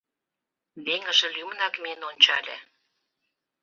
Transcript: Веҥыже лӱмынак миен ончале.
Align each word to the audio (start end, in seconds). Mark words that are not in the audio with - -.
Веҥыже 0.85 1.27
лӱмынак 1.35 1.73
миен 1.81 2.01
ончале. 2.09 2.57